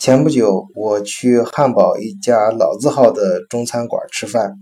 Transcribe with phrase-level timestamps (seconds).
[0.00, 4.54] 前不久我去汉堡一家老字号的中餐馆吃饭，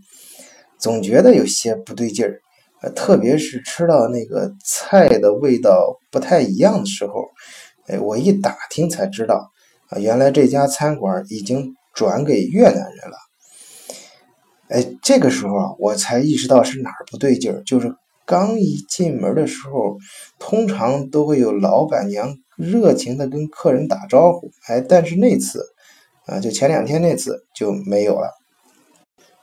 [0.81, 2.41] 总觉得有些不对劲儿，
[2.83, 7.25] 呃，特别是吃到那个菜的味道不太一样的时候，
[7.87, 9.49] 哎，我一打听才知道，
[9.91, 13.17] 啊，原来这家餐馆已经转给越南人了。
[14.71, 17.95] 哎，这个时候啊，我才意识到是哪儿不对劲儿，就是
[18.27, 19.99] 刚一进门的时候，
[20.41, 22.35] 通常都会有老板娘。
[22.59, 25.65] 热情的跟客人打招呼，哎，但是那次，
[26.27, 28.35] 啊，就前两天那次就没有了。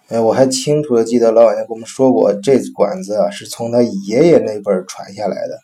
[0.09, 5.59] 哎，我还清楚的记得老板娘跟我们说过，这馆子啊是从他爷爷那辈传下来的，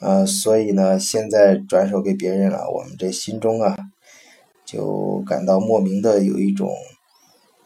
[0.00, 3.76] 呃，所以呢，现在转手给别人了，我们这心中啊，
[4.64, 6.70] 就感到莫名的有一种，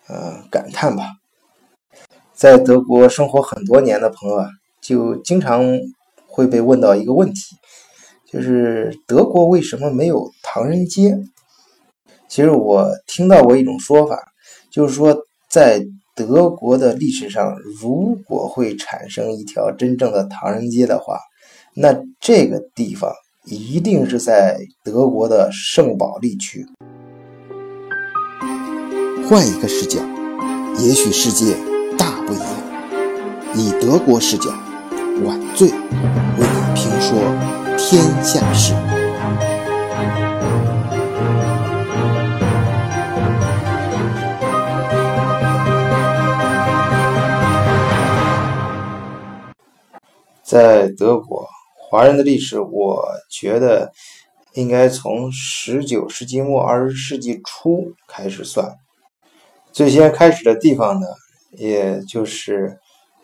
[0.08, 1.04] 呃，感叹吧。
[2.34, 4.48] 在德国生活很多年的朋友啊，
[4.80, 5.64] 就经常
[6.26, 7.56] 会被问到一个问题。
[8.34, 11.16] 就是德国为什么没有唐人街？
[12.28, 14.18] 其实我听到过一种说法，
[14.72, 15.16] 就是说
[15.48, 21.16] 在德国的历史上，如果会产生一条真正的唐人街的话，
[21.76, 23.12] 那这个地方
[23.44, 26.66] 一定是在德国的圣保利区。
[29.28, 30.00] 换一个视角，
[30.80, 31.54] 也许世界
[31.96, 32.48] 大不一样。
[33.54, 34.50] 以德国视角，
[35.24, 35.74] 晚醉为
[36.40, 37.63] 你评说。
[37.86, 38.72] 天下事，
[50.42, 51.46] 在德国，
[51.76, 53.92] 华人的历史，我觉得
[54.54, 58.74] 应该从十九世纪末二十世纪初开始算。
[59.72, 61.06] 最先开始的地方呢，
[61.52, 62.78] 也就是，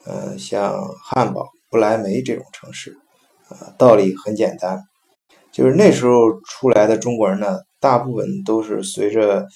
[0.07, 2.99] 嗯，像汉堡、不来梅这种城市。
[3.51, 4.85] 啊，道理很简单，
[5.51, 9.49] 就是那时候出来的中国人呢，大部分都是随着，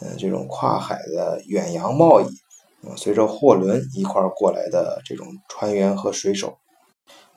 [0.00, 2.24] 嗯，这种跨海的远洋贸易，
[2.84, 6.58] 啊，随着货轮一块儿过来的这种船员和水手。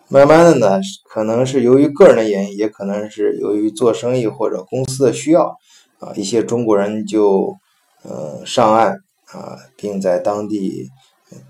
[0.08, 5.56] 慢慢的呢，可能是由于个人的原因，也可能是由于做生意或者公司的需要，
[6.00, 7.56] 啊，一些中国人就，
[8.02, 8.94] 呃，上岸
[9.28, 10.90] 啊，并在当地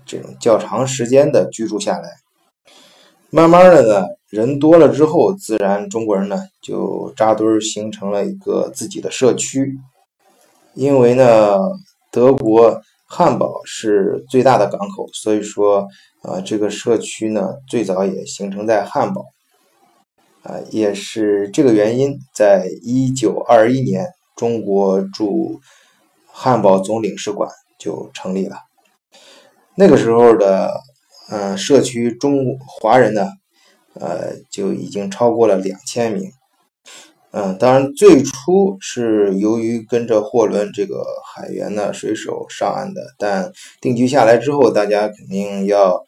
[0.04, 2.10] 这种较长时间的居住下来。
[3.30, 4.19] 慢慢的呢。
[4.30, 9.76] 人多了之后，自然中国人呢就扎堆儿，形成了一个自己的社区。
[10.74, 11.58] 因为呢，
[12.12, 15.88] 德国汉堡是最大的港口，所以说
[16.22, 19.24] 啊，这个社区呢最早也形成在汉堡。
[20.44, 25.60] 啊，也是这个原因，在一九二一年，中国驻
[26.28, 28.58] 汉堡总领事馆就成立了。
[29.74, 30.70] 那个时候的
[31.30, 33.28] 嗯，社区中华人呢。
[34.00, 36.30] 呃，就已经超过了两千名。
[37.32, 46.04] 嗯，当然最初是由于跟着货轮这个海员呢水手上岸的，但定居下来之后，大家肯定要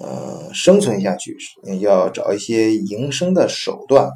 [0.00, 1.36] 呃生存下去，
[1.80, 4.08] 要找一些营生的手段。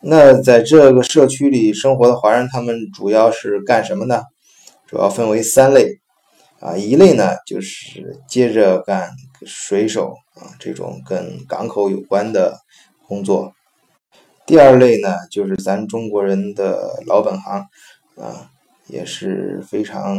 [0.00, 4.22] 那在这个社区里生活的华人，他们主要是干什么呢？
[4.86, 6.00] 主要分为三类。
[6.60, 9.10] 啊，一类呢就是接着干
[9.46, 12.58] 水手啊这种跟港口有关的
[13.06, 13.52] 工作，
[14.46, 17.66] 第二类呢就是咱中国人的老本行
[18.16, 18.50] 啊，
[18.88, 20.18] 也是非常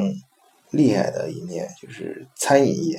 [0.72, 2.98] 厉害的一面，就是餐饮业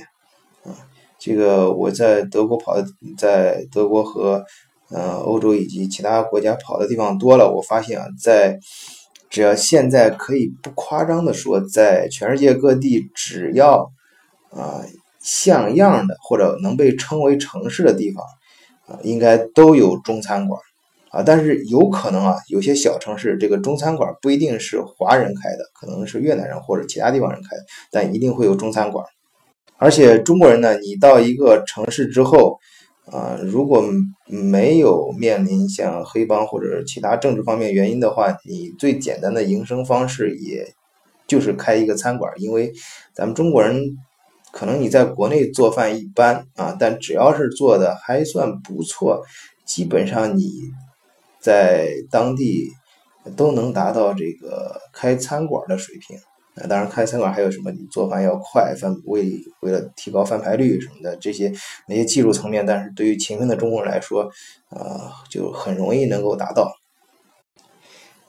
[0.64, 0.74] 啊。
[1.18, 2.76] 这个我在德国跑，
[3.16, 4.44] 在德国和
[4.90, 8.58] 呃欧洲以及其他国家跑的地方多了，我发现啊，在
[9.28, 13.90] 只要现在可以不夸张的说，在全世界各地，只要
[14.50, 14.84] 啊
[15.26, 18.24] 像样的或者能被称为城市的地方
[18.86, 20.58] 啊，应该都有中餐馆
[21.10, 21.22] 啊。
[21.22, 29.04] 但是有可能啊，有些小城市这个中餐馆不一定是华人开的，可能是越南人或者其他地方人开的，但一定会有中餐馆。
[29.76, 32.58] 而且中国人呢，你到一个城市之后。
[33.12, 33.84] 啊，如果
[34.26, 40.66] 没有面临像黑帮或者其他政治方面原因的话，你最简单的营生方式也
[41.28, 42.72] 就是开一个餐馆，因为
[43.14, 43.80] 咱们中国人
[44.56, 49.22] 可能你在国内做饭一般啊，但只要是做的还算不错，
[49.66, 50.50] 基本上你
[51.38, 52.70] 在当地
[53.36, 56.18] 都能达到这个开餐馆的水平。
[56.54, 57.70] 那当然，开餐馆还有什么？
[57.70, 59.30] 你做饭要快，翻为
[59.60, 61.52] 为了提高翻牌率什么的，这些
[61.86, 64.30] 那些技术层面，但是对于勤奋的中国人来说，
[64.70, 66.72] 呃，就很容易能够达到。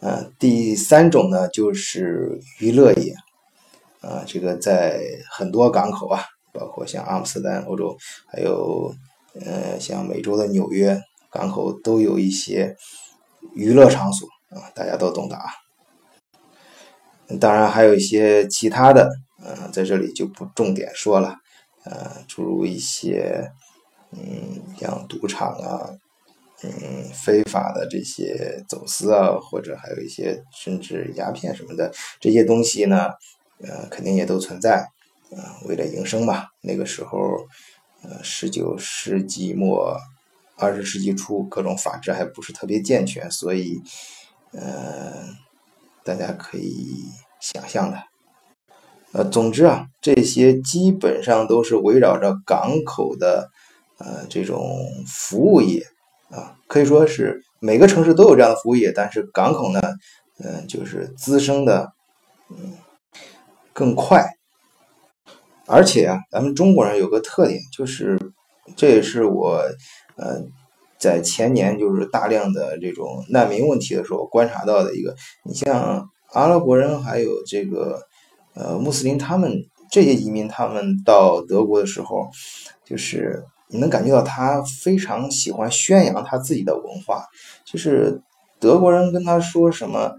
[0.01, 3.15] 呃，第三种呢，就是娱乐业，
[4.07, 6.23] 啊，这个在很多港口啊，
[6.53, 8.93] 包括像阿姆斯特丹、欧洲，还有
[9.45, 10.97] 呃，像美洲的纽约
[11.29, 12.73] 港口，都有一些
[13.53, 15.45] 娱乐场所啊，大家都懂得啊。
[17.41, 19.09] 当然还有一些其他的，
[19.43, 21.35] 嗯，在这里就不重点说了，
[21.83, 23.51] 呃，诸如一些，
[24.11, 25.91] 嗯，像赌场啊，
[26.63, 33.09] 嗯，非法的这些走私啊，或者还有一些甚至鸦片什么的这些东西呢，
[33.61, 34.87] 呃，肯定也都存在，
[35.31, 37.17] 呃，为了营生嘛，那个时候，
[38.03, 39.97] 呃，十九世纪末。
[40.59, 43.79] 二十世纪初，各种法制还不是特别健全，所以，
[44.53, 45.23] 呃，
[46.03, 47.05] 大家可以
[47.39, 48.01] 想象的。
[49.11, 53.51] 呃，总之啊，这些基本上都是围绕着港口的，
[53.99, 54.67] 呃，这种
[55.05, 55.85] 服务业
[56.31, 59.79] 啊，可以说是每个城市都有这样的服务业，但是港口呢，
[60.39, 61.93] 嗯，就是滋生的，
[62.49, 62.73] 嗯，
[63.77, 64.25] 更快。
[65.67, 68.17] 而且啊，咱们中国人有个特点，就是
[68.75, 69.61] 这也是我。
[70.15, 70.41] 呃，
[70.97, 75.15] 在前年就是大量的这种难民问题的时候观察到的一个，
[75.45, 77.99] 你像阿拉伯人还有这个
[78.55, 79.53] 呃穆斯林，他们
[79.91, 82.27] 这些移民他们到德国的时候，
[82.83, 87.23] 就是你能感觉到他非常喜欢宣扬他自己的文化，
[87.63, 88.19] 就是
[88.59, 90.11] 德国人跟他说什么，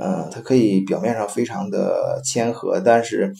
[0.00, 3.32] 嗯，他可以表面上非常的谦和，但是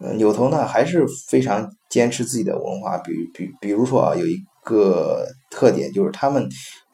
[0.00, 4.36] 嗯扭头呢还是非常坚持自己的文化，比比比如说啊有一。
[4.68, 6.48] 个特点就是他们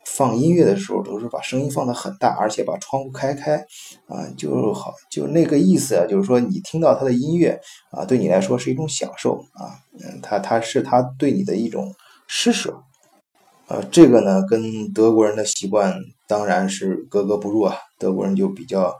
[0.04, 3.56] 放音乐的时候都是把声音放得很大，而且把窗户开开，
[4.06, 7.58] 啊，就好就那个意思啊，就是说你听到他的音乐
[7.90, 11.94] 啊，对你来说是一种享受啊，嗯，他他是他对你的一种
[12.26, 12.82] 施舍，
[13.68, 15.98] 呃，这个呢跟德国人的习惯
[16.32, 18.96] 当然是格格不入啊，德国人就比较。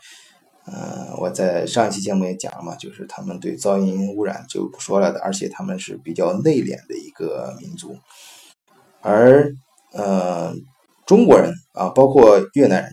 [0.64, 7.96] 嗯，我在上一期节目也讲了嘛，就是他们对噪音污染就不说了的，而且他们是比较内敛的一个民族。
[9.00, 9.52] 而，
[9.93, 10.55] 呃，
[11.05, 12.93] 中国人啊，包括越南人，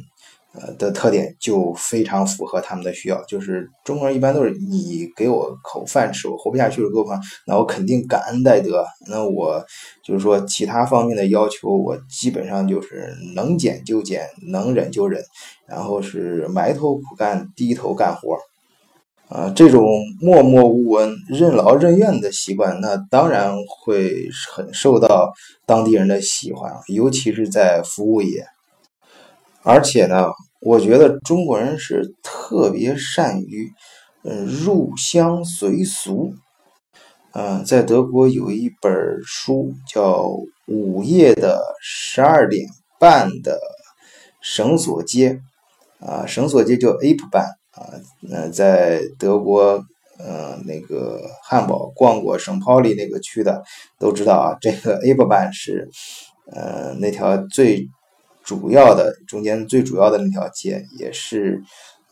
[0.54, 3.24] 呃的特点就非常符合他们的需要。
[3.26, 8.86] 就是中国人一般都是你给我口饭吃，我活不下去了，给我饭，那我肯定感恩戴德。
[9.08, 9.64] 那我
[10.04, 15.24] 就是说其他方面的要求，我基本上就是能减就减，能忍就忍，
[15.68, 18.38] 然后是埋头苦干，低头干活。
[19.28, 19.88] 啊，这种
[20.20, 25.32] 默默无闻、任劳任怨的习惯，那当然会很受到
[25.68, 28.44] 当地人的喜欢，尤其是在服务业。
[29.64, 30.28] 而且呢，
[30.62, 33.72] 我觉得中国人是特别善于，
[34.24, 36.34] 嗯，入乡随俗。
[37.34, 38.92] 嗯，在德国有一本
[39.24, 40.24] 书叫
[40.68, 42.68] 《午夜的十二点
[43.00, 43.60] 半的
[44.42, 45.40] 绳索街》，
[46.06, 47.46] 啊，绳索街叫 Ape 班。
[47.72, 47.86] 啊，
[48.20, 49.82] 那在德国，
[50.18, 53.64] 呃，那个汉堡逛过圣保利那个区的
[54.00, 55.88] 都知道啊，这个 A 巴班是，
[56.52, 57.88] 呃，那条最
[58.50, 61.62] 主要的中间最主要的那条街，也是，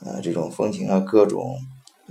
[0.05, 1.57] 呃，这种风情啊，各种，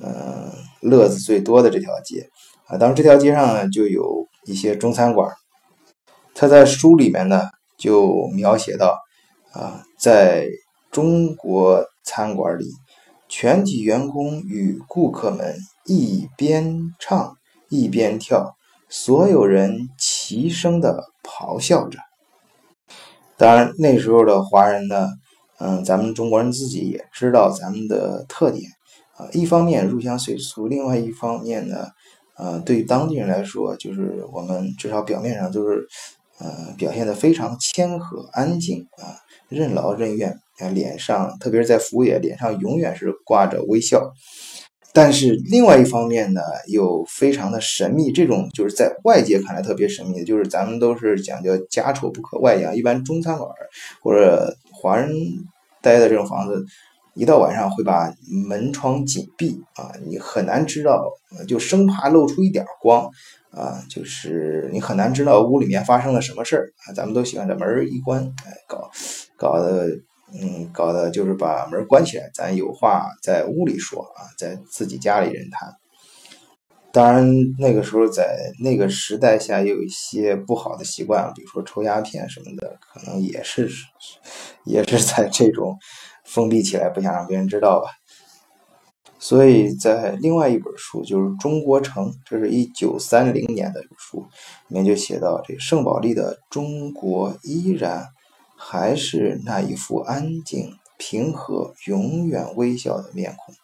[0.03, 0.51] 嗯，
[0.81, 2.29] 乐子最多的这条街
[2.67, 2.77] 啊。
[2.77, 5.33] 当然，这条街上呢，就有一些中餐馆。
[6.35, 7.43] 他在书里面呢，
[7.79, 8.99] 就描写到，
[9.53, 10.49] 啊，在
[10.91, 12.67] 中国餐馆里。
[13.29, 17.37] 全体员工与顾客们一边唱
[17.69, 18.57] 一边跳，
[18.89, 22.01] 所有人齐声的咆哮着。
[23.39, 25.09] 当然，那时候的华人呢，
[25.59, 28.71] 嗯，咱们中国人自己也知道咱们的特点
[29.17, 29.29] 啊。
[29.33, 31.89] 一方面入乡随俗，另外一方面呢，
[32.37, 35.87] 呃，对于当地人来说，就是我们至少表面上都是，
[36.39, 40.39] 呃，表现的非常谦和安静啊，任劳任怨。
[40.59, 44.11] 啊，脸上，特别是在服务业，脸上永远是挂着微笑。
[44.97, 48.11] 但是另外一方面呢，又非常的神秘。
[48.11, 52.75] 这种就是在外界看来特别神秘，就是咱们都是讲究家丑不可外扬。
[52.75, 53.47] 一般中餐馆
[54.03, 55.13] 或者华人
[55.83, 56.65] 待的这种房子，
[57.13, 58.11] 一到晚上会把
[58.49, 61.07] 门窗紧闭啊，你很难知道，
[61.47, 63.07] 就生怕露出一点光
[63.51, 66.95] 啊，就是你很难知道屋里面发生了什么事儿啊。
[66.95, 68.91] 咱们都喜欢把门一关，哎，搞
[69.37, 69.87] 搞得。
[70.35, 75.73] 嗯，搞的就是把门关起来，咱有话在屋里说啊，在自己家里人谈。
[76.93, 83.71] 当然，那个时候在那个时代下，有一些不好的习惯，比如说抽鸦片什么的，可能也是
[84.65, 85.79] 也是在这种
[86.25, 87.91] 封闭起来，不想让别人知道吧。
[89.19, 94.27] 所以在另外一本书，就是《中国城》，这是一九三零年的书，
[94.69, 98.07] 里面就写到，这圣保利的中国依然。
[98.57, 103.55] 还是那一副安静、平和、永远微笑的面孔，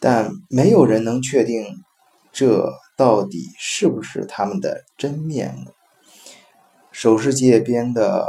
[0.00, 1.84] 但没有人能确定
[2.32, 5.72] 这到底是不是他们的真面目。
[6.90, 8.26] 首饰界边的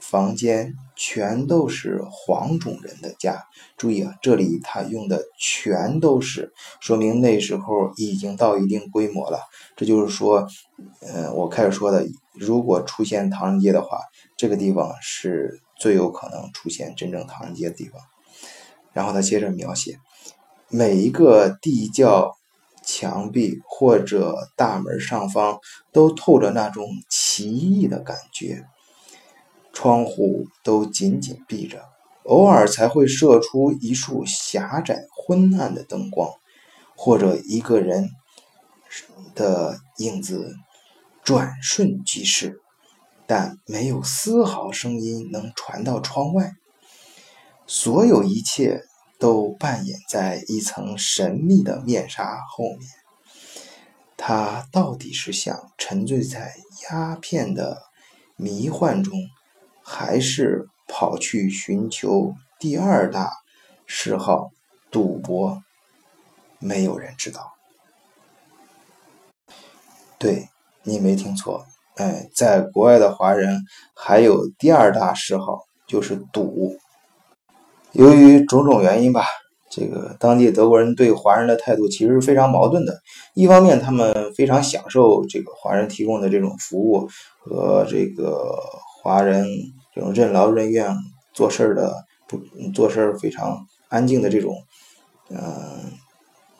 [0.00, 0.74] 房间
[1.04, 3.42] 全都是黄种人的家。
[3.76, 9.40] 注意啊，这里他用的全都是，说明那时候已经到一定规模了。
[9.74, 10.46] 这就是说，
[11.00, 13.98] 呃，我开始说的，如果出现唐人街的话，
[14.36, 18.00] 这个地方是最有可能出现真正唐人街的地方。
[18.92, 19.98] 然后他接着描写，
[20.68, 22.36] 每一个地窖。
[22.84, 25.60] 墙壁或者大门上方
[25.92, 28.64] 都透着那种奇异的感觉，
[29.72, 31.82] 窗户都紧紧闭着，
[32.24, 36.30] 偶尔才会射出一束狭窄昏暗的灯光，
[36.96, 38.10] 或者一个人
[39.34, 40.54] 的影子
[41.22, 42.60] 转瞬即逝，
[43.26, 46.52] 但没有丝毫声音能传到窗外。
[47.66, 48.84] 所有一切。
[49.22, 52.80] 都扮演在一层神秘的面纱后面。
[54.16, 56.56] 他到底是想沉醉在
[56.90, 57.84] 鸦片的
[58.34, 59.16] 迷幻中，
[59.82, 63.30] 还是跑去寻求第二大
[63.86, 64.50] 嗜好——
[64.90, 65.62] 赌博？
[66.58, 67.52] 没有人知道。
[70.18, 70.48] 对
[70.84, 73.60] 你没听错，哎，在国外的华人
[73.94, 76.76] 还有第二大嗜好，就是赌。
[77.90, 79.24] 由于种种原因吧，
[79.68, 83.00] 这个当地德国人对华人的态度其实是非常矛盾的。
[83.34, 87.08] 一方面，他们非常享受这个华人提供的这种服务
[87.40, 88.56] 和这个
[89.02, 89.44] 华人
[89.92, 90.94] 这种任劳任怨
[91.34, 92.40] 做事儿的不
[92.72, 94.54] 做事儿非常安静的这种，
[95.28, 95.40] 嗯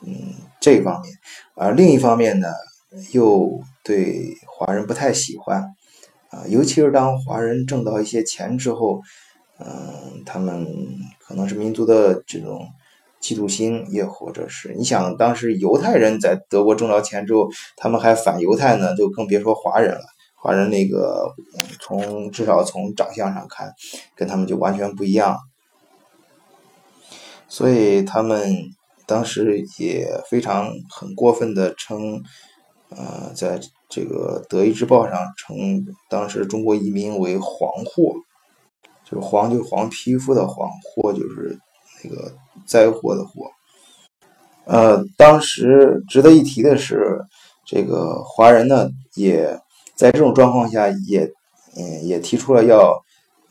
[0.01, 1.13] 嗯这一方面；
[1.55, 2.49] 而另一方面呢，
[3.13, 5.73] 又对华人不太喜欢
[6.29, 9.01] 啊，尤其是当华人挣到一些钱之后。
[9.59, 10.67] 嗯，他们
[11.19, 12.67] 可能是民族的这种
[13.21, 17.47] 嫉妒心，也或者是你想，当时犹太人在德国挣着钱之后，
[17.77, 20.03] 他们还反犹太呢，就更别说华人了。
[20.43, 21.33] 华人那个
[21.79, 23.73] 从至少从长相上看，
[24.13, 25.39] 跟他们就完全不一样。
[27.47, 28.53] 所以他们
[29.05, 32.21] 当时也非常很过分的称，
[32.89, 33.57] 呃，在
[33.87, 38.13] 这个《德意志报》上称当时中国移民为“黄货”。
[39.09, 41.57] 就是黄，就黄皮肤的黄；祸就是
[42.03, 42.33] 那个
[42.65, 43.49] 灾祸的祸。
[44.65, 47.21] 呃，当时值得一提的是，
[47.65, 49.57] 这个华人呢，也
[49.95, 51.31] 在这种状况下，也
[51.75, 52.93] 嗯，也提出了要，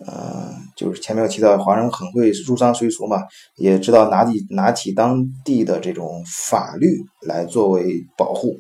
[0.07, 3.23] 呃，就是前面有提到，华人很会入乡随俗嘛，
[3.57, 8.57] 也知道拿起拿起当地的这种法律来作为保护。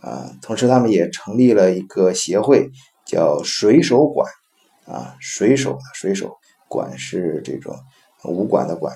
[0.00, 2.70] 啊，同时他们也成立了一个协会，
[3.04, 4.26] 叫水手馆。
[4.86, 6.34] 啊，水手的水手
[6.66, 7.76] 馆是这种
[8.24, 8.94] 武馆的馆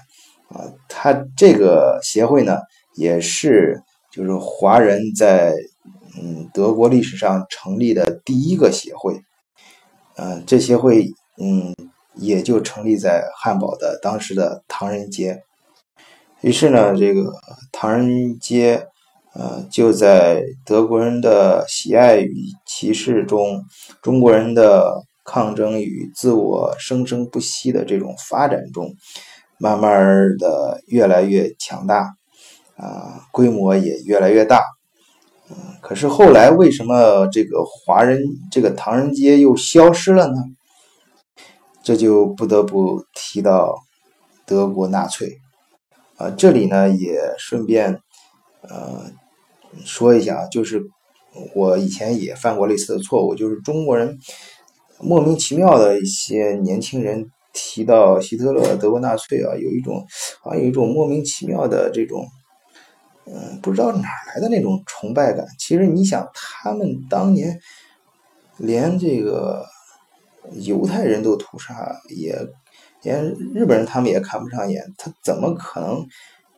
[0.49, 2.57] 啊，他这个协会呢，
[2.95, 5.54] 也是就是华人在
[6.16, 9.21] 嗯德国历史上成立的第一个协会，
[10.16, 11.75] 嗯，这协会嗯
[12.14, 15.42] 也就成立在汉堡的当时的唐人街，
[16.40, 17.33] 于是呢，这个
[17.73, 18.87] 唐人街
[19.35, 22.35] 呃就在德国人的喜爱与
[22.66, 23.64] 歧视中，
[24.02, 25.04] 中国人的。
[25.25, 28.92] 抗争与自我生生不息的这种发展中，
[29.57, 32.16] 慢慢的越来越强大，
[32.76, 34.64] 啊，规模也越来越大，
[35.80, 40.35] 可是后来为什么这个华人这个唐人街又消失了呢？
[41.82, 43.75] 这就不得不提到
[44.47, 45.38] 德国纳粹，
[46.16, 47.99] 啊，这里呢也顺便
[48.62, 49.11] 呃
[49.85, 50.80] 说一下，就是
[51.54, 54.18] 我以前也犯过类似的错误，就是中国人。
[55.04, 60.06] 莫名其妙的一些年轻人提到希特勒、德国纳粹啊，有一种
[60.40, 62.25] 好像有一种莫名其妙的这种，
[63.34, 65.46] 嗯，不知道哪来的那种崇拜感。
[65.58, 67.58] 其实你想，他们当年
[68.58, 69.64] 连这个
[70.60, 72.36] 犹太人都屠杀，也
[73.02, 73.24] 连
[73.54, 76.06] 日本人他们也看不上眼，他怎么可能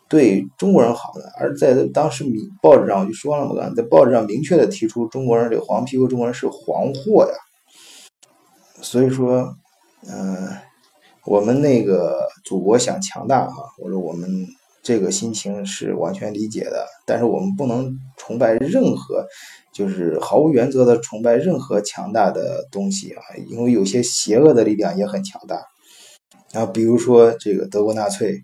[0.09, 1.25] 对中国人好呢？
[1.38, 2.25] 而在当时
[2.61, 7.35] 报纸上我就说了嘛，在报纸上明确的提出中国人这个黄皮肤中国人是黄货呀。
[8.83, 9.54] 所以说，
[10.09, 10.49] 嗯，
[11.25, 14.28] 我们那个祖国想强大哈，我说我们
[14.85, 19.26] 这个心情是完全理解的，但是我们不能崇拜任何，
[19.73, 25.57] 就是毫无原则的崇拜任何强大的东西啊，因为有些邪恶的力量也很强大。
[26.53, 28.43] 啊，比如说这个德国纳粹，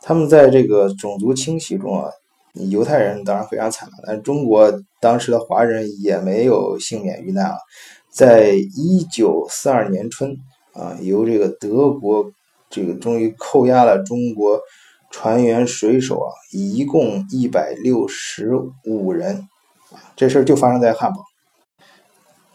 [0.00, 2.08] 他们在这个种族清洗中啊，
[2.70, 7.56] 犹太人当然非常惨了，但中国当时的华人也没有幸免于难啊。
[8.10, 10.34] 在一九四二年春，
[10.72, 12.30] 啊，由这个德国
[12.70, 14.58] 这个终于扣押了中国
[15.10, 18.52] 船员水手啊，一共一百六十
[18.84, 19.48] 五人，
[20.14, 21.18] 这事儿就发生在汉堡。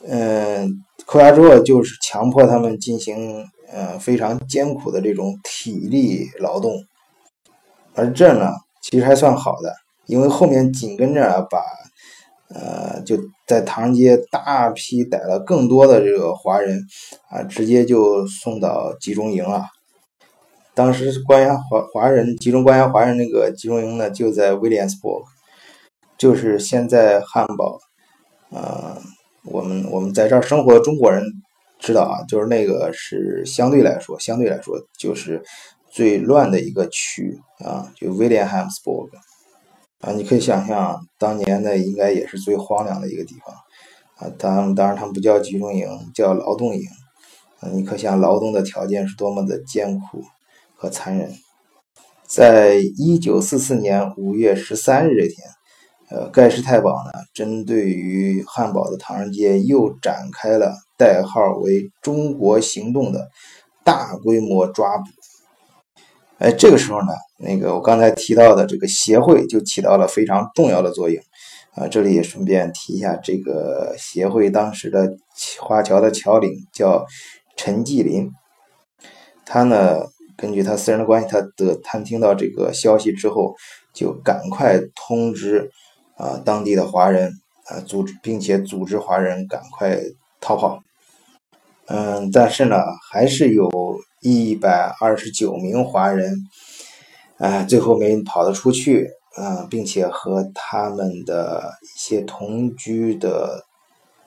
[0.08, 6.74] 嗯，扣押之后就是强迫他们进行呃非常艰苦的这种体力劳动，
[7.94, 9.76] 而这呢其实还算好的，
[10.08, 11.62] 因为后面紧跟着把
[12.50, 13.18] 呃就
[13.48, 16.82] 在唐人街大批逮了更多的这个华人
[17.30, 19.66] 啊，直接就送到集中营了。
[20.82, 25.22] 当时关押华华人集中关押华人那个集中营呢，就在威廉斯堡，
[26.18, 27.78] 就是现在汉堡。
[28.50, 28.98] 呃，
[29.46, 31.24] 我们我们在这儿生活的中国人
[31.78, 35.44] 知道啊，就是那个是相对来说，相对来说就是
[35.92, 39.08] 最乱的一个区啊，就威廉汉姆斯堡
[40.00, 43.56] 啊，你可以想象当年那应该也是最荒凉的一个地方
[44.16, 44.34] 啊。
[44.40, 46.82] 当当然他们不叫集中营，叫劳动营
[47.60, 47.70] 啊。
[47.72, 50.24] 你可想劳动的条件是多么的艰苦。
[50.82, 51.32] 和残忍，
[52.26, 55.38] 在一九四四年五月十三日这天，
[56.10, 63.30] 呃，盖世太保呢，针对于汉堡的唐人街又展开了代号为“中国行动”的
[63.84, 65.04] 大规模抓捕。
[66.40, 71.24] 哎，这个时候呢，那个我刚才提到的这个协会就起到了非常重要的作用
[71.76, 71.88] 啊。
[71.88, 75.16] 这里也顺便提一下，这个协会当时的
[75.60, 77.06] 华侨的侨领叫
[77.56, 78.32] 陈继林，
[79.46, 80.10] 他呢。
[80.42, 83.56] 根据他私人的关系，他得他听到这个消息之后，
[83.94, 85.70] 就赶快通知
[86.18, 87.32] 啊当地的华人
[87.68, 90.00] 啊组织，并且组织华人赶快
[90.40, 90.82] 逃跑。
[91.86, 92.78] 嗯，但是呢，
[93.12, 93.70] 还是有
[94.22, 96.34] 一百二十九名华人
[97.38, 103.64] 啊最后没跑得出去啊，并且和他们的一些同居的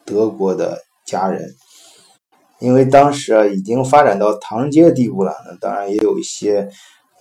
[0.05, 1.55] 德国的家人。
[2.65, 6.67] 因为当时啊，已经发展到唐人街的地步了，那当然也有一些，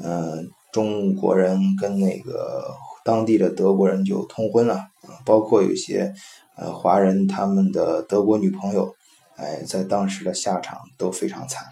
[0.01, 2.63] 嗯，中国人跟那个
[3.03, 4.79] 当地的德国人就通婚了，
[5.25, 6.13] 包括有些
[6.55, 8.95] 呃华人他们的德国女朋友，
[9.35, 11.65] 哎，在当时的下场都非常惨。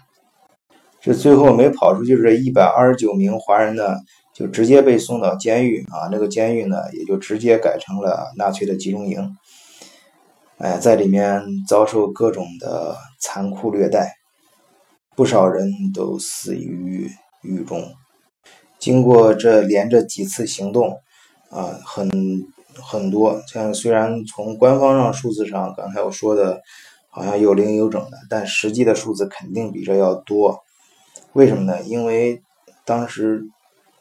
[1.00, 3.96] 这最后没跑出去这一百二十九名华人呢，
[4.34, 9.34] 就直接被送到监狱啊，那个监狱呢，也就直接改成了纳粹的集中营。
[10.58, 14.14] 哎，在里面遭受各种的残酷虐待，
[15.16, 17.10] 不少人都死于
[17.42, 17.92] 狱中。
[18.78, 21.00] 经过这连着几次行动，
[21.50, 22.08] 啊，很
[22.74, 26.62] 很多，像虽然从官方上数字上，刚才我说的，
[27.10, 30.62] 好像有零有整的，但实际的数字肯定比这要多。
[31.32, 31.82] 为什么呢？
[31.82, 32.40] 因为
[32.84, 33.42] 当时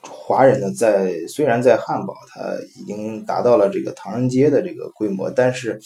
[0.03, 2.41] 华人呢，在虽然在汉堡，他
[2.75, 5.81] 已经达到了这个唐人街的这个规模，但是。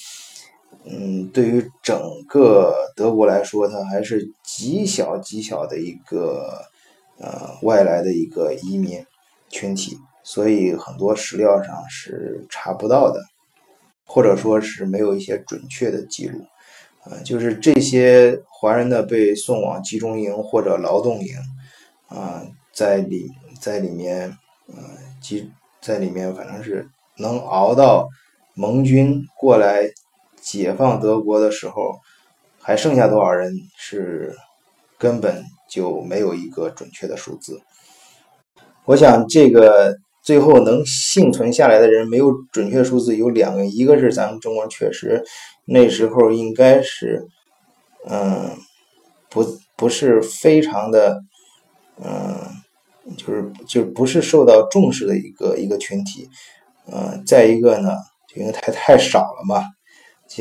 [0.83, 6.61] 嗯，对于整个德国来说，它还是极小极小的一个
[7.17, 9.03] 呃外来的一个移民
[9.49, 13.19] 群体，所以很多史料上是查不到的，
[14.05, 16.45] 或者说是没有一些准确的记录。
[17.03, 21.35] 啊，就是这些华人呢被送往集中营或者劳动营，
[22.07, 24.75] 啊，在里在里面，呃，
[25.21, 28.07] 集在里面，反正是能熬到
[28.53, 29.89] 盟军过来。
[30.45, 31.95] 解放德国的时候，
[32.61, 34.35] 还剩下多少人是
[34.99, 37.59] 根本就没有一个准确的数字。
[38.85, 45.23] 我想，这个最后能幸存下来的人没有准确数字，有两个，一个是咱们中国确实
[45.65, 47.27] 那时候应该是，
[48.07, 48.55] 嗯，
[49.29, 49.43] 不
[49.75, 51.19] 不是非常的，
[51.97, 52.37] 嗯，
[53.17, 56.29] 就是就不是受到重视的一个一个群体，
[56.91, 57.89] 嗯，再一个呢，
[58.27, 59.63] 就因为太太少了嘛。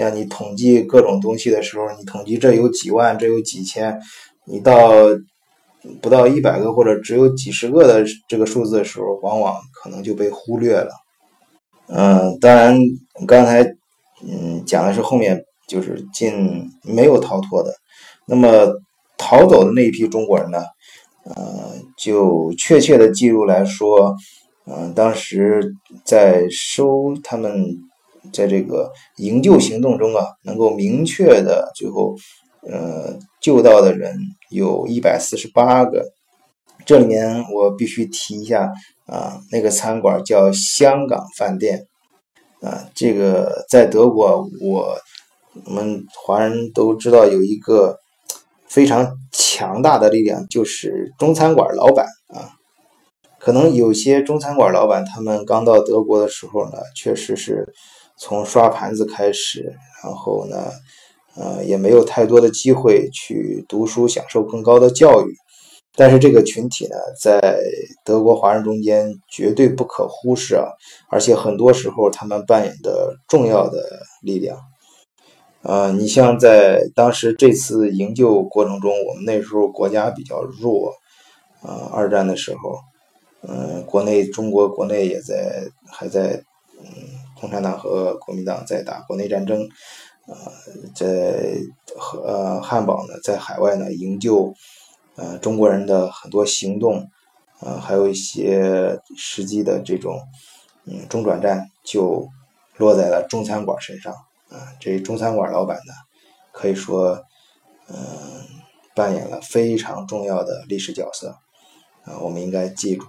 [0.02, 3.96] 像你统计各种东西的时候，你统计这有几万，这有几千，
[4.44, 4.92] 你到
[6.02, 10.90] 不到一百个或者只有几十个的这个数字的时候，往往可能就被忽略了。
[11.87, 12.76] 嗯，当然
[13.26, 13.62] 刚才
[14.22, 17.72] 嗯讲的是后面就是进没有逃脱的，
[18.26, 18.66] 那么
[19.16, 20.59] 逃走的那一批中国人呢，
[21.24, 24.16] 呃，就确切的记录来说，
[24.66, 25.72] 嗯，当时
[26.04, 27.78] 在收他们。
[28.32, 32.14] 在这个营救行动中啊，能够明确的最后，
[32.62, 34.16] 呃，救到的人
[34.50, 36.04] 有一百四十八个。
[36.87, 38.72] 这里面我必须提一下
[39.06, 41.87] 啊，那个餐馆叫香港饭店
[42.60, 42.88] 啊。
[42.94, 44.96] 这个在德国，我
[45.66, 47.98] 我们华人都知道有一个
[48.66, 52.50] 非常强大的力量，就是中餐馆老板啊。
[53.38, 57.72] 可能有些中餐馆老板，他们刚到德国的时候呢，确实是。
[58.16, 60.70] 从刷盘子开始，然后呢，
[61.37, 65.35] 呃，也没有太多的机会去读书，享受更高的教育。
[65.96, 67.57] 但是这个群体呢，在
[68.05, 70.66] 德国华人中间绝对不可忽视啊！
[71.09, 73.79] 而且很多时候他们扮演的重要的
[74.20, 74.59] 力量。
[75.62, 80.92] 呃，你像在当时这次营救过程中，我们那时候国家比较弱，
[81.62, 82.81] 啊，二战的时候，
[83.46, 86.42] 嗯，国内中国国内也在还在，
[86.81, 86.87] 嗯，
[87.44, 89.68] 共产党和国民党在打国内战争，
[90.26, 90.35] 呃，
[90.94, 91.59] 在
[91.94, 94.54] 和呃汉堡呢，在海外呢营救，
[95.16, 97.11] 呃中国人的很多行动，
[97.61, 100.18] 呃，还有一些实际的这种，
[100.87, 102.26] 嗯，中转站就
[102.78, 104.14] 落在了中餐馆身上。
[104.48, 105.92] 啊，这中餐馆老板呢，
[106.50, 107.22] 可以说，
[107.88, 107.94] 嗯，
[108.94, 111.37] 扮演了非常重要的历史角色，
[112.04, 113.04] 啊，我们应该记住。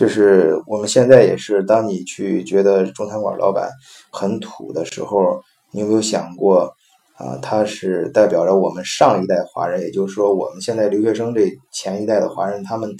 [0.00, 3.68] 就是我们现在也是，当你去觉得中餐馆老板
[4.10, 5.38] 很土的时候，
[5.72, 6.74] 你有没有想过，
[7.18, 12.90] 啊，他是代表着我们上一代华人，也就是说，我们现在留学生这前一代的华人，他们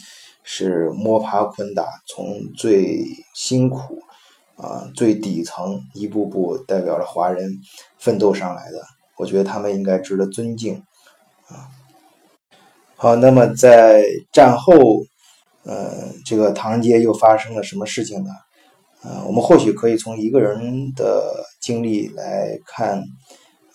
[0.43, 3.03] 是摸爬滚打，从最
[3.35, 3.99] 辛苦。
[4.57, 7.51] 啊，最底层一步步代表着华人
[7.99, 8.77] 奋斗上来的，
[9.17, 10.75] 我觉得他们应该值得尊敬。
[11.49, 11.65] 啊，
[12.95, 14.75] 好，那么在战后，
[15.65, 18.31] 呃，这个唐人街又发生了什么事情呢？
[19.03, 23.03] 呃，我们或许可以从一个人的经历来看，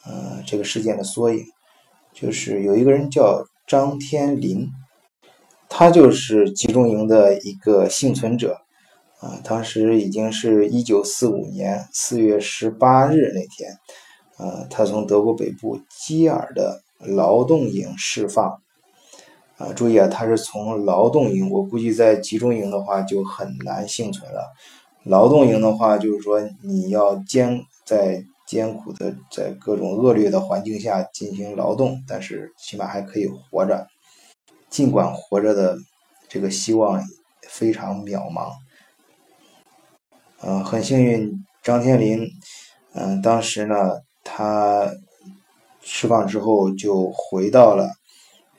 [0.06, 1.44] 呃，这个事件的缩影，
[2.14, 4.68] 就是有一个人叫张天林，
[5.70, 8.58] 他就是集中营的一个幸存者。
[9.22, 13.72] 啊，当时已经是一九四五年四月十八日那天，
[14.38, 18.62] 呃，他从德国北部基尔的劳动营释放。
[19.58, 24.54] 啊，注意啊，他是从劳动营，我估计在集中营的话就很难幸存了。
[25.04, 33.88] 劳动营的话，就是说你要艰在艰苦的在各种恶劣的环境下进行劳动，但是起码还可以活着，
[34.70, 35.78] 尽管活着的
[36.28, 37.02] 这个希望
[37.48, 38.52] 非常渺茫。
[40.42, 42.28] 嗯，很幸运，张天林，
[42.94, 44.92] 嗯，当时呢，他
[45.82, 47.92] 释放之后就回到了，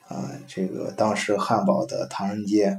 [0.09, 2.77] 啊，这个当时汉堡的唐人街，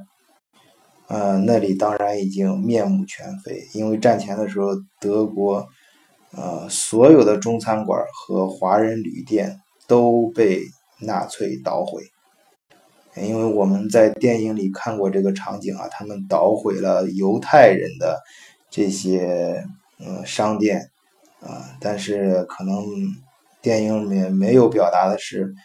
[1.07, 5.67] 呃，那里当然已经面目全非，因为战前的时候，德国，
[6.31, 10.61] 呃，所有的中餐馆和华人旅店都被
[11.01, 12.03] 纳粹捣毁，
[13.15, 18.19] 因为我们在电影里看过这个场景啊，他们捣毁了犹太人的。
[18.69, 19.63] 这些
[19.97, 20.91] 嗯商店
[21.39, 22.83] 啊，但是可能
[23.61, 25.55] 电影里面没有表达的是，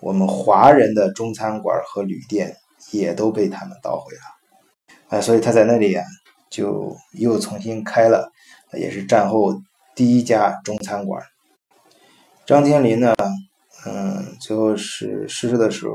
[0.00, 2.56] 我们华人的中餐馆和旅店
[2.92, 6.04] 也都被他们捣毁了，啊，所以他在那里啊
[6.50, 8.30] 就又重新开了，
[8.72, 9.60] 也是战后
[9.94, 11.22] 第一家中餐馆。
[12.46, 13.14] 张天林呢，
[13.86, 15.94] 嗯，最后是逝世的时候，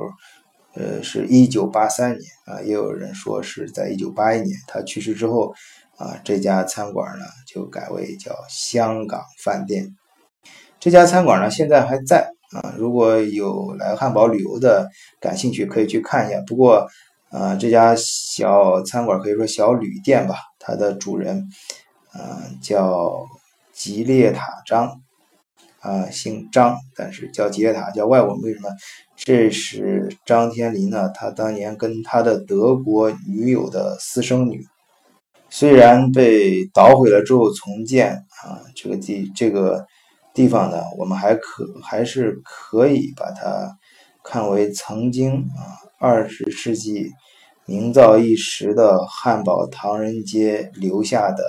[0.76, 5.54] 呃，是一九八三年啊，也有人说是在一九八一年，他去世之后。
[5.96, 9.96] 啊，这家餐馆呢就改为叫香港饭店。
[10.80, 14.88] 这家餐馆呢现在还在啊，如果有来汉堡旅游的
[15.20, 16.40] 感兴趣，可以去看一下。
[16.46, 16.88] 不过，
[17.30, 21.48] 啊，这家小餐馆可以说小旅店吧，它的主人，
[22.14, 23.26] 嗯，叫
[23.74, 25.02] 吉列塔张，
[25.80, 28.70] 啊，姓张，但是叫吉列塔叫外文，为什么？
[29.16, 34.66] 这是张天林呢，他当年跟他的德国女友的私生女。
[35.50, 39.86] 虽然被捣毁了之后重建啊，这个地这个
[40.34, 43.78] 地方呢，我们还可还是可以把它
[44.24, 47.12] 看为曾经啊二十世纪
[47.66, 51.44] 名噪一时的汉堡唐人街留下的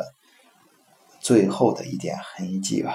[1.20, 2.94] 最后的一点痕迹吧。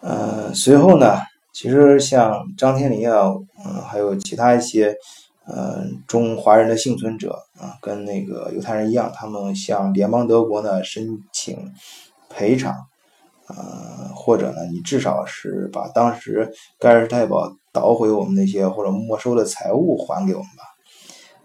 [0.00, 1.18] 呃，随后呢，
[1.52, 4.96] 其实像张天林啊，嗯，还有其他一些。
[5.50, 11.56] 嗯，中华人的幸存者啊，跟那个犹太人一样，他们向联邦德国呢申请
[12.28, 12.74] 赔偿，
[14.28, 20.64] 或者呢，你至少是把当时盖世太保捣毁我们那些或者没收的财物还给我们吧。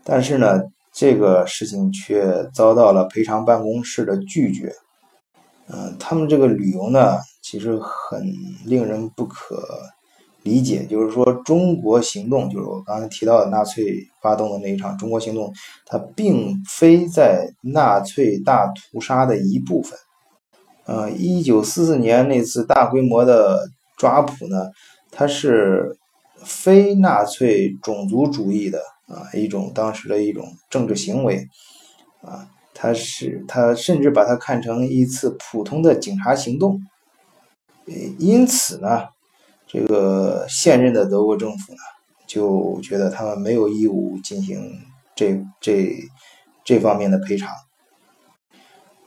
[0.04, 4.70] 但是呢，这个事情却遭到了赔偿办公室的拒绝。
[5.70, 8.22] 嗯，他们这个理由呢，其实很
[8.66, 9.66] 令人不可。
[10.42, 15.50] 理解就是说，中国行动就是我刚才提到的纳粹发动的那一场中国行动，
[15.86, 19.98] 它并非在纳粹大屠杀的一部分。
[20.86, 24.72] 呃，一九四四年那次大规模的抓捕呢，
[25.12, 25.98] 它是
[26.44, 31.48] 非纳粹种族主义的啊一种当时的一种政治行为
[32.22, 36.80] 啊，它是它甚至把它看成一次普通的警察行动，
[38.20, 39.08] 因此呢。
[39.66, 41.80] 这个现任的德国政府呢，
[42.28, 44.70] 就觉得他们没有义务进行
[45.16, 45.96] 这这
[46.64, 47.50] 这方面的赔偿。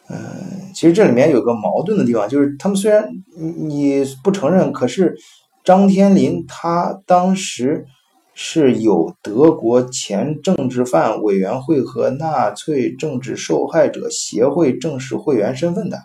[0.08, 5.16] 嗯，其实这里面有个矛盾的地方，就是他们虽然你不承认，可是
[5.64, 7.86] 张天林他当时
[8.34, 15.96] 是有德国前政治犯委员会和纳粹政治受害者协会正式会员身份的，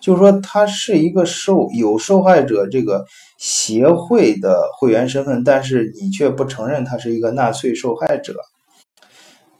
[0.00, 3.04] 就是说他是一个受有受害者这个
[3.36, 8.34] 协会的会员身份，但是你却不承认他是一个纳粹受害者。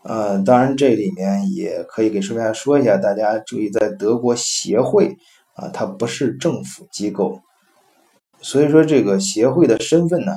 [0.08, 5.16] 呃，当然这里面也可以给大家说一下，大家注意，在德国协会
[5.54, 7.40] 啊，它不是政府机构。
[8.40, 10.32] 所以说，这个协会的身份呢，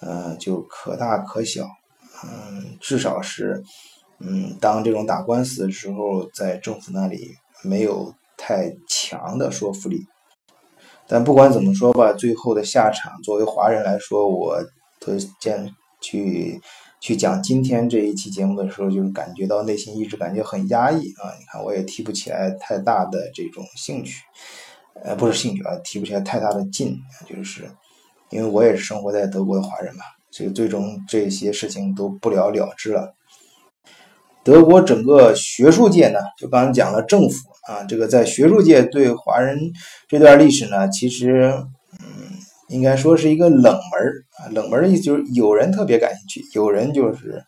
[0.00, 1.66] 呃，就可大可小，
[2.24, 3.62] 嗯，至少是，
[4.18, 7.30] 嗯，当这种打官司的时候，在政府那里
[7.62, 10.04] 没有太强的说服力。
[11.06, 14.60] 但不管怎么说吧，最后的下场，作为华人来说，我
[15.00, 16.60] 都见去
[17.00, 21.32] 去讲今天这一期节目的时候，就是感觉到内心一直感觉很压抑啊。
[21.38, 24.22] 你看，我也提不起来太大的这种兴趣。
[25.02, 27.64] 呃，不是兴趣啊，提不起来太大的劲，就是
[28.28, 33.14] 因为我也是生活在德国的华人嘛，所以最终这些事情都不了了之了。
[34.44, 39.58] 德国整个学术界呢，就刚才讲了政府啊，这个在学术界对华人
[40.06, 41.54] 这段历史呢，其实，
[42.70, 43.72] 应该说是一个冷门
[44.38, 47.42] 啊，冷门的意思就是有人特别感兴趣，有人就是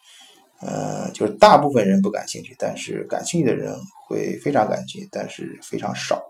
[0.61, 3.75] 嗯，就是大部分人不感兴趣，但是感兴趣的人
[4.07, 6.23] 会非常感兴趣，但是非常少。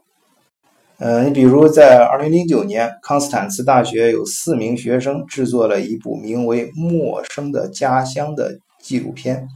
[0.99, 9.49] 呃，你比如在二零零九年，康斯坦茨大学有四名学生制作了一部名为《陌生的家乡》的纪录片，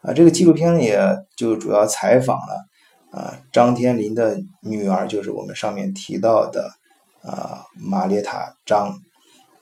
[0.00, 0.98] 啊，这个纪录片也
[1.36, 2.66] 就主要采访了
[3.12, 6.68] 啊张天林的女儿，就是我们上面提到的
[7.22, 8.98] 啊玛列塔张，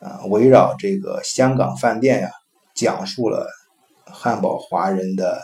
[0.00, 2.30] 啊，围绕这个香港饭店呀，
[2.74, 3.48] 讲述了
[4.04, 5.40] 汉堡华人的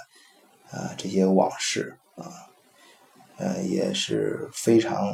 [0.70, 2.44] 啊这些往事啊。
[3.38, 5.12] 呃，也是非常，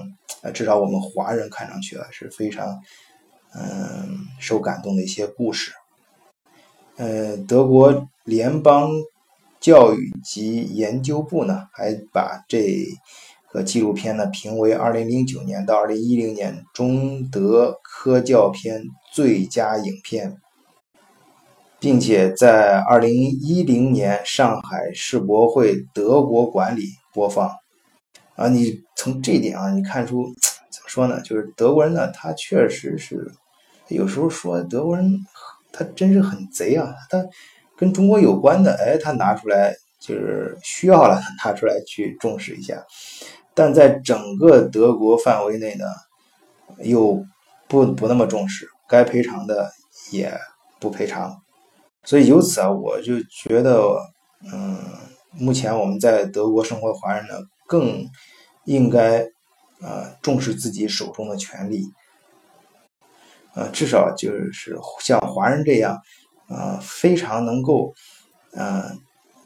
[0.54, 2.80] 至少我们华人看上去啊是非常，
[3.52, 5.72] 嗯，受感动的一些故事。
[6.98, 8.92] 呃，德国联邦
[9.58, 12.86] 教育及研究部呢，还把这
[13.52, 20.38] 和纪录片呢评为二零零九年到二零一零年中德科教片最佳影片，
[21.78, 27.50] 并且在二零一零年上海世博会德国馆里播放。
[28.36, 30.24] 啊，你从这一点啊，你看出
[30.72, 31.20] 怎么说呢？
[31.20, 33.30] 就是德国人呢，他确实是
[33.88, 35.06] 有时候说德国人，
[35.70, 36.94] 他真是很贼啊。
[37.10, 37.22] 他
[37.76, 42.82] 跟中国有关的，哎，他拿出来就是需要了，拿出来去重视一下。
[43.54, 45.84] 但在整个德国范围内呢，
[46.78, 47.24] 又
[47.68, 49.70] 不不那么重视，该赔偿的
[50.10, 50.32] 也
[50.80, 51.42] 不赔偿。
[52.04, 53.96] 所以由此啊，我就觉得，
[54.52, 54.78] 嗯，
[55.32, 57.34] 目前我们在德国生活的华人呢。
[57.64, 58.06] 更
[58.64, 59.20] 应该
[59.80, 61.86] 呃重视自己手中的权利，
[63.54, 65.98] 呃，至少就是像华人这样，
[66.48, 67.94] 呃，非常能够，
[68.52, 68.92] 呃，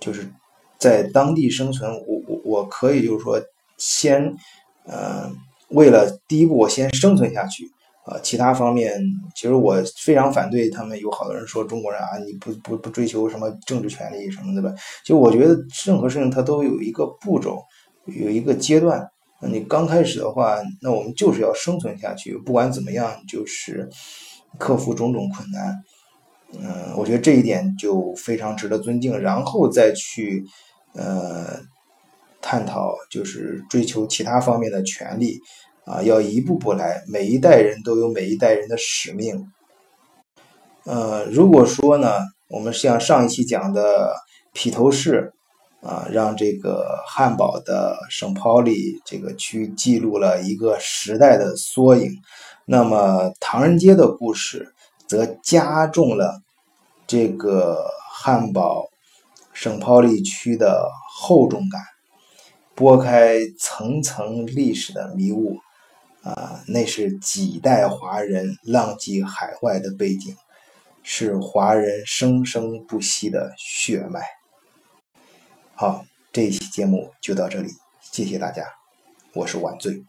[0.01, 0.29] 就是
[0.77, 1.89] 在当地生存。
[1.93, 3.41] 我我我可以就是说，
[3.79, 4.35] 先
[4.87, 5.31] 呃，
[5.71, 7.71] 为了第一步，我先生存下去。
[8.05, 9.03] 啊，其他方面，
[9.35, 14.73] 其实我非常反对他们有好多人说中国人啊，你不不不追求什么政治权利什么的吧？
[15.05, 17.61] 就我觉得任何事情它都有一个步骤。
[18.05, 19.05] 有一个阶段，
[19.41, 23.91] 你刚开始的话，那我们就是要生存下去，不管怎么样，就是
[24.57, 25.75] 克服种种困难。
[26.53, 30.45] 嗯，我觉得这一点就非常值得尊敬，然后再去
[30.95, 31.59] 呃
[32.47, 35.41] 探讨，就是追求其他方面的权利
[35.85, 39.45] 啊，要一步步来，每一代人都有每一代人的使命。
[40.85, 44.15] 呃，如果说呢，我们像上一期讲的
[44.53, 45.33] 披头士。
[45.83, 52.11] 啊，让这个汉堡的圣保利这个区记录了一个时代的缩影，
[52.65, 54.75] 那么唐人街的故事
[55.07, 56.41] 则加重了
[57.07, 58.89] 这个汉堡
[59.53, 61.81] 圣保利区的厚重感，
[62.77, 65.59] 拨开层层历史的迷雾，
[66.23, 70.37] 啊，那是几代华人浪迹海外的背景，
[71.03, 74.21] 是华人生生不息的血脉。
[75.75, 77.71] 好，这一期节目就到这里，
[78.13, 78.67] 谢谢大家，
[79.33, 80.05] 我是晚醉。